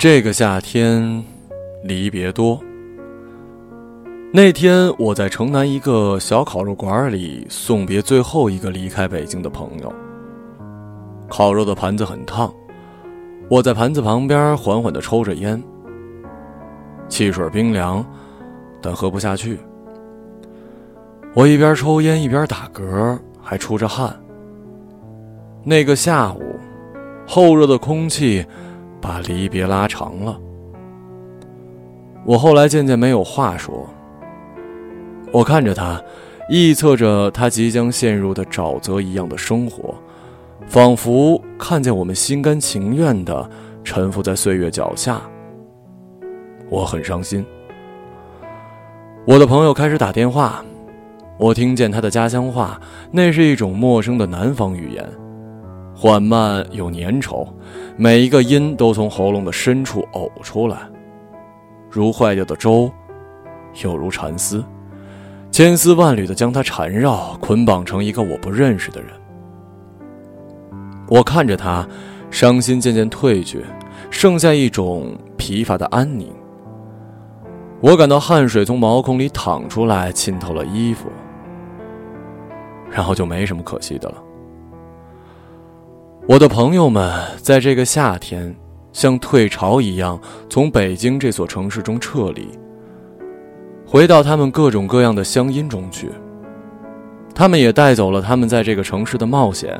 [0.00, 1.22] 这个夏天，
[1.84, 2.58] 离别多。
[4.32, 9.92] 那天我在城南一个小烤肉馆里送别最后一个离开北京的朋友。
[11.28, 12.50] 烤肉的盘子很烫，
[13.50, 15.62] 我在盘子旁边缓缓的抽着烟。
[17.10, 18.02] 汽水冰凉，
[18.80, 19.58] 但喝不下去。
[21.34, 24.18] 我一边抽烟一边打嗝，还出着汗。
[25.62, 26.58] 那个下午，
[27.26, 28.42] 后热的空气。
[29.00, 30.38] 把离别拉长了。
[32.24, 33.88] 我后来渐渐没有话说。
[35.32, 36.02] 我看着他，
[36.50, 39.94] 臆测着他即将陷入的沼泽一样的生活，
[40.66, 43.48] 仿佛看见我们心甘情愿的
[43.84, 45.20] 沉浮在岁月脚下。
[46.68, 47.44] 我很伤心。
[49.24, 50.64] 我的朋友开始打电话，
[51.38, 52.80] 我听见他的家乡话，
[53.12, 55.08] 那是一种陌生的南方语言。
[56.02, 57.46] 缓慢又粘稠，
[57.94, 60.78] 每一个音都从喉咙的深处呕出来，
[61.90, 62.90] 如坏掉的粥，
[63.84, 64.64] 又如蚕丝，
[65.50, 69.10] 千丝万缕的将它缠绕、捆绑成一个我不认识的人。
[71.06, 71.86] 我看着他，
[72.30, 73.62] 伤心渐渐退去，
[74.08, 76.32] 剩下一种疲乏的安宁。
[77.82, 81.10] 我感到汗水从毛孔里淌出来，浸透了衣服，
[82.90, 84.14] 然后就没什么可惜的了。
[86.30, 88.54] 我的朋友们在这个夏天，
[88.92, 90.16] 像退潮一样
[90.48, 92.48] 从北京这所城市中撤离，
[93.84, 96.08] 回到他们各种各样的乡音中去。
[97.34, 99.76] 他们也带走了他们在这个城市的冒险，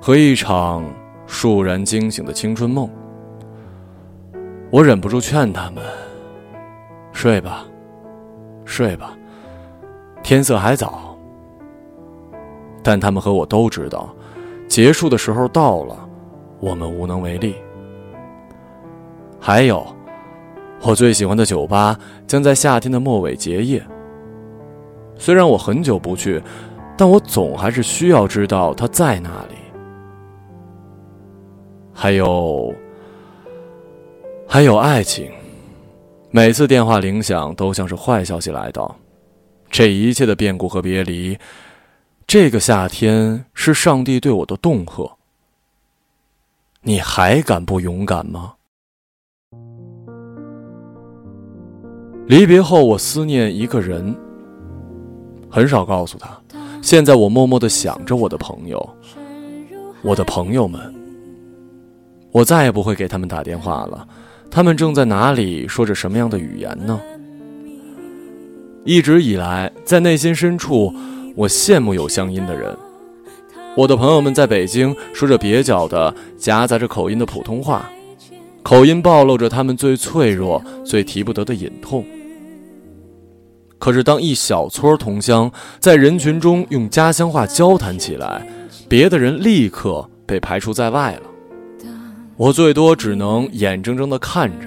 [0.00, 0.84] 和一场
[1.26, 2.88] 倏然惊醒的青春梦。
[4.70, 5.82] 我忍不住劝他们
[7.10, 7.66] ：“睡吧，
[8.64, 9.18] 睡吧，
[10.22, 11.18] 天色还早。”
[12.84, 14.14] 但他们和我都知道。
[14.68, 16.08] 结束的时候到了，
[16.60, 17.56] 我们无能为力。
[19.40, 19.84] 还有，
[20.82, 23.82] 我最喜欢的酒吧将在夏天的末尾结业。
[25.16, 26.40] 虽然我很久不去，
[26.96, 29.54] 但我总还是需要知道它在哪里。
[31.92, 32.72] 还有，
[34.46, 35.30] 还有爱情，
[36.30, 38.94] 每次电话铃响都像是坏消息来到。
[39.70, 41.36] 这一切的变故和别离。
[42.28, 45.16] 这个夏天是上帝对我的恫吓。
[46.82, 48.52] 你还敢不勇敢吗？
[52.26, 54.14] 离别后，我思念一个人，
[55.48, 56.38] 很少告诉他。
[56.82, 58.86] 现在我默默的想着我的朋友，
[60.02, 60.94] 我的朋友们。
[62.30, 64.06] 我再也不会给他们打电话了。
[64.50, 67.00] 他们正在哪里，说着什么样的语言呢？
[68.84, 70.94] 一直以来，在内心深处。
[71.38, 72.76] 我羡慕有乡音的人，
[73.76, 77.88] 我的朋友们在北京说着蹩脚的、夹杂着口音的普通话，
[78.64, 82.04] 口音暴露着他们最脆弱、最提不得的隐痛。
[83.78, 88.44] 可是，当一小撮同乡在人群中用家乡话交谈起来，
[88.88, 91.22] 别的人立刻被排除在外了。
[92.36, 94.66] 我最多只能眼睁睁地看着。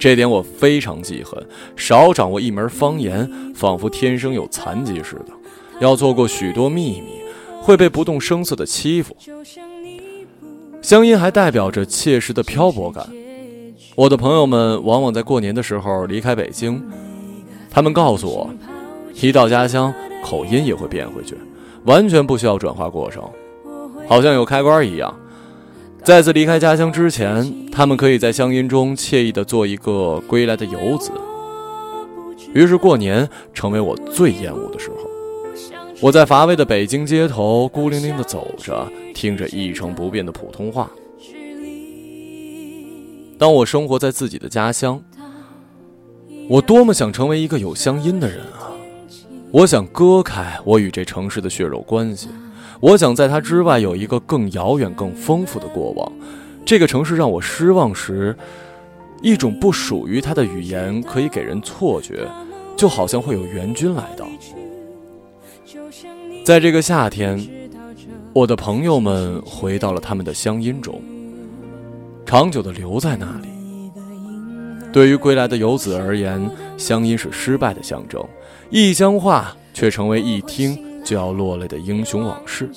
[0.00, 1.46] 这点我非常记恨，
[1.76, 5.26] 少掌握一门方言，仿佛天生有残疾似的，
[5.78, 7.20] 要错过许多秘密，
[7.60, 9.14] 会被不动声色的欺负。
[10.80, 13.06] 乡音还代表着切实的漂泊感。
[13.94, 16.82] 我的朋友们往往在过年的时候离开北京，
[17.70, 18.48] 他们告诉我，
[19.20, 19.92] 一到家乡，
[20.24, 21.36] 口音也会变回去，
[21.84, 23.22] 完全不需要转化过程，
[24.08, 25.14] 好像有开关一样。
[26.02, 31.10] 再次离开家乡之前，他们可以在乡音中惬意地做一个归来的游子。
[32.54, 34.96] 于是过年成为我最厌恶的时候。
[36.00, 40.90] 我在乏味的北京街头孤零零地走着，听着一成不变的普通话。
[43.38, 45.00] 当我生活在自己的家乡，
[46.48, 48.72] 我多么想成为一个有乡音的人啊！
[49.50, 52.28] 我想割开我与这城市的血肉关系。
[52.78, 56.12] 我想在它之外有一个更遥远、更丰富的过往。
[56.64, 58.36] 这个城市让我失望时，
[59.22, 62.28] 一种不属于它的语言可以给人错觉，
[62.76, 64.26] 就好像会有援军来到。
[66.44, 67.38] 在这个夏天，
[68.32, 71.02] 我的朋友们回到了他们的乡音中，
[72.24, 73.48] 长久的留在那里。
[74.92, 78.24] 对于归来的游子而言，乡音是失败的象征，
[78.70, 80.89] 异乡话却成为一听。
[81.04, 82.68] 就要落泪的英雄往事。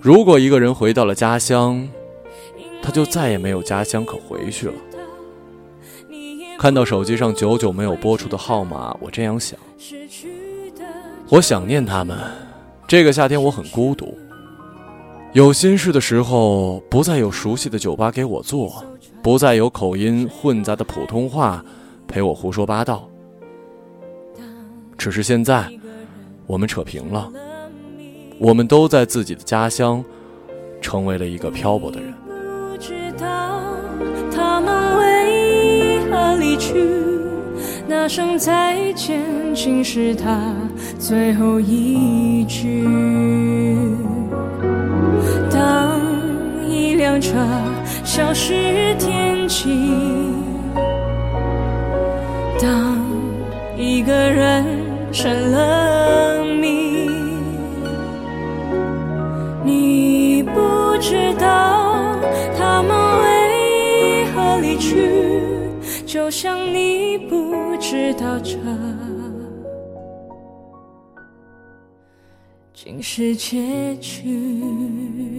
[0.00, 1.88] 如果一个人回到了家乡，
[2.82, 4.74] 他就再也没有家乡可回去了。
[6.58, 9.58] 看到手机上久久没有拨出的号码，我这样想：
[11.28, 12.16] 我想念他们。
[12.86, 14.16] 这个夏天我很孤独，
[15.32, 18.84] 有心事的时候不再有熟悉的酒吧给我坐，
[19.22, 21.64] 不再有口音混杂的普通话
[22.06, 23.08] 陪我胡说八道。
[24.98, 25.68] 只是现在，
[26.46, 27.30] 我们扯平了，
[28.38, 30.04] 我们都在自己的家乡，
[30.80, 32.12] 成为了一个漂泊的人。
[32.26, 33.62] 不知道
[34.30, 36.74] 他们为何离去，
[37.88, 39.22] 那声再见
[39.54, 40.54] 竟是他
[40.98, 42.86] 最后一句。
[45.50, 46.00] 当
[46.68, 47.36] 一辆车
[48.04, 49.90] 消失天际，
[52.60, 52.98] 当
[53.78, 54.64] 一个人
[55.12, 55.83] 成了
[66.24, 68.56] 就像你不知道这
[72.72, 75.33] 竟是结局。